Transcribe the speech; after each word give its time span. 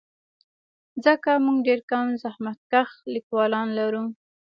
ځکه 1.05 1.31
موږ 1.45 1.57
ډېر 1.67 1.79
کم 1.91 2.05
زحمتکښ 2.23 2.91
لیکوالان 3.13 3.67
لرو. 3.79 4.03